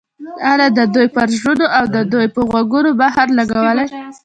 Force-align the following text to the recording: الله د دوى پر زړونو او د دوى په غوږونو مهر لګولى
الله 0.49 0.69
د 0.77 0.79
دوى 0.93 1.07
پر 1.15 1.27
زړونو 1.37 1.65
او 1.77 1.83
د 1.95 1.97
دوى 2.11 2.27
په 2.35 2.41
غوږونو 2.49 2.89
مهر 3.01 3.27
لګولى 3.39 3.85